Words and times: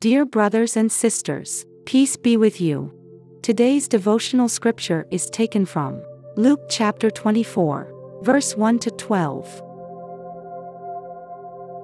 Dear 0.00 0.24
brothers 0.26 0.76
and 0.76 0.92
sisters, 0.92 1.66
peace 1.84 2.16
be 2.16 2.36
with 2.36 2.60
you. 2.60 2.92
Today's 3.42 3.88
devotional 3.88 4.48
scripture 4.48 5.08
is 5.10 5.28
taken 5.28 5.66
from 5.66 6.00
Luke 6.36 6.60
chapter 6.70 7.10
24, 7.10 8.20
verse 8.22 8.56
1 8.56 8.78
to 8.78 8.92
12. 8.92 9.60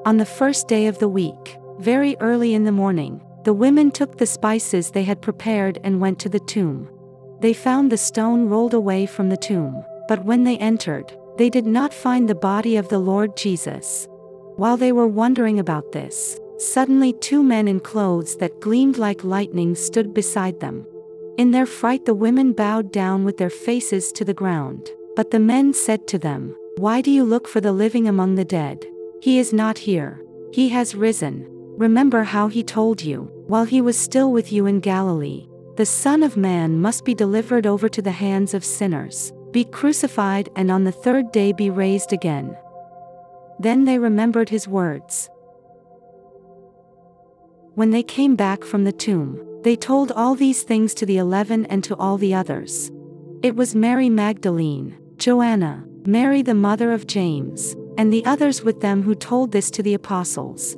On 0.07 0.17
the 0.17 0.25
first 0.25 0.69
day 0.69 0.87
of 0.87 1.01
the 1.01 1.09
week, 1.09 1.57
very 1.81 2.17
early 2.21 2.55
in 2.55 2.63
the 2.63 2.71
morning, 2.71 3.21
the 3.43 3.53
women 3.53 3.91
took 3.91 4.17
the 4.17 4.27
spices 4.27 4.93
they 4.93 5.03
had 5.03 5.21
prepared 5.21 5.81
and 5.83 6.01
went 6.01 6.21
to 6.21 6.29
the 6.29 6.39
tomb. 6.39 6.89
They 7.41 7.53
found 7.53 7.91
the 7.91 7.99
stone 7.99 8.49
rolled 8.49 8.75
away 8.75 9.07
from 9.07 9.29
the 9.29 9.37
tomb, 9.37 9.85
but 10.07 10.25
when 10.25 10.45
they 10.45 10.59
entered, 10.59 11.13
they 11.37 11.51
did 11.51 11.67
not 11.67 11.93
find 11.93 12.29
the 12.29 12.37
body 12.37 12.77
of 12.77 12.91
the 12.91 13.01
Lord 13.01 13.37
Jesus. 13.37 14.07
While 14.55 14.77
they 14.77 14.93
were 14.93 15.09
wondering 15.09 15.59
about 15.59 15.91
this, 15.91 16.39
Suddenly, 16.59 17.15
two 17.15 17.43
men 17.43 17.67
in 17.69 17.81
clothes 17.81 18.37
that 18.37 18.61
gleamed 18.61 18.99
like 18.99 19.25
lightning 19.25 19.75
stood 19.75 20.15
beside 20.15 20.61
them. 20.61 20.87
In 21.37 21.51
their 21.51 21.67
fright, 21.67 22.05
the 22.05 22.15
women 22.15 22.53
bowed 22.53 22.93
down 22.93 23.25
with 23.25 23.39
their 23.39 23.51
faces 23.51 24.13
to 24.13 24.25
the 24.25 24.35
ground. 24.35 24.91
But 25.17 25.31
the 25.31 25.41
men 25.41 25.73
said 25.73 26.07
to 26.09 26.19
them, 26.19 26.57
Why 26.77 27.01
do 27.01 27.11
you 27.11 27.25
look 27.25 27.49
for 27.49 27.61
the 27.61 27.73
living 27.73 28.09
among 28.09 28.35
the 28.35 28.45
dead? 28.45 28.87
He 29.21 29.39
is 29.39 29.53
not 29.53 29.79
here. 29.79 30.21
He 30.53 30.69
has 30.71 30.95
risen. 30.95 31.47
Remember 31.77 32.23
how 32.23 32.49
he 32.49 32.63
told 32.63 33.03
you, 33.03 33.31
while 33.47 33.65
he 33.65 33.81
was 33.81 33.97
still 33.97 34.31
with 34.31 34.53
you 34.53 34.67
in 34.67 34.79
Galilee. 34.81 35.49
The 35.77 35.87
Son 35.87 36.23
of 36.23 36.37
Man 36.37 36.81
must 36.81 37.05
be 37.05 37.15
delivered 37.15 37.67
over 37.67 37.89
to 37.89 38.01
the 38.01 38.13
hands 38.13 38.55
of 38.55 38.65
sinners, 38.65 39.33
be 39.51 39.65
crucified, 39.65 40.49
and 40.55 40.71
on 40.71 40.85
the 40.85 40.93
third 40.93 41.33
day 41.33 41.53
be 41.53 41.69
raised 41.69 42.13
again. 42.13 42.57
Then 43.59 43.85
they 43.85 43.99
remembered 43.99 44.51
his 44.51 44.69
words. 44.69 45.29
When 47.75 47.91
they 47.91 48.05
came 48.05 48.37
back 48.37 48.63
from 48.63 48.85
the 48.85 48.93
tomb, 48.93 49.45
they 49.63 49.75
told 49.75 50.13
all 50.13 50.37
these 50.37 50.63
things 50.63 50.95
to 50.95 51.07
the 51.07 51.19
eleven 51.19 51.67
and 51.67 51.83
to 51.85 51.97
all 51.97 52.17
the 52.17 52.33
others. 52.33 52.93
It 53.43 53.57
was 53.57 53.75
Mary 53.75 54.09
Magdalene, 54.09 54.97
Joanna, 55.17 55.85
Mary 56.07 56.41
the 56.41 56.55
mother 56.55 56.93
of 56.93 57.09
James, 57.09 57.75
and 57.99 58.13
the 58.13 58.25
others 58.27 58.63
with 58.63 58.81
them 58.81 59.03
who 59.03 59.17
told 59.17 59.51
this 59.51 59.73
to 59.73 59.83
the 59.83 59.95
apostles. 59.95 60.77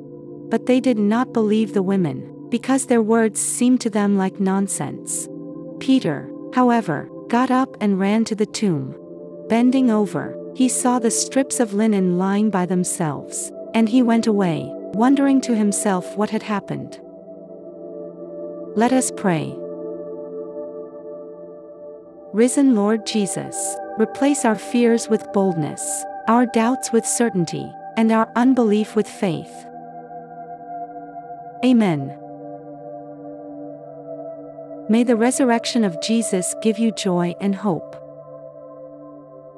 But 0.49 0.65
they 0.65 0.79
did 0.79 0.97
not 0.97 1.33
believe 1.33 1.73
the 1.73 1.83
women, 1.83 2.47
because 2.49 2.87
their 2.87 3.03
words 3.03 3.39
seemed 3.39 3.79
to 3.81 3.91
them 3.91 4.17
like 4.17 4.39
nonsense. 4.39 5.29
Peter, 5.79 6.31
however, 6.55 7.09
got 7.27 7.51
up 7.51 7.77
and 7.79 7.99
ran 7.99 8.25
to 8.25 8.33
the 8.33 8.45
tomb. 8.47 8.95
Bending 9.49 9.91
over, 9.91 10.35
he 10.55 10.67
saw 10.67 10.97
the 10.97 11.11
strips 11.11 11.59
of 11.59 11.75
linen 11.75 12.17
lying 12.17 12.49
by 12.49 12.65
themselves, 12.65 13.51
and 13.75 13.87
he 13.87 14.01
went 14.01 14.25
away, 14.25 14.73
wondering 14.97 15.39
to 15.41 15.55
himself 15.55 16.17
what 16.17 16.31
had 16.31 16.41
happened. 16.41 16.99
Let 18.75 18.91
us 18.91 19.11
pray. 19.15 19.55
Risen 22.33 22.75
Lord 22.75 23.05
Jesus, 23.05 23.75
replace 23.99 24.43
our 24.43 24.55
fears 24.55 25.07
with 25.07 25.31
boldness, 25.33 26.03
our 26.27 26.47
doubts 26.47 26.91
with 26.91 27.05
certainty, 27.05 27.71
and 27.95 28.11
our 28.11 28.27
unbelief 28.35 28.95
with 28.95 29.07
faith. 29.07 29.65
Amen. 31.63 32.17
May 34.89 35.03
the 35.03 35.15
resurrection 35.15 35.83
of 35.83 36.01
Jesus 36.01 36.55
give 36.63 36.79
you 36.79 36.91
joy 36.91 37.35
and 37.39 37.53
hope. 37.53 38.06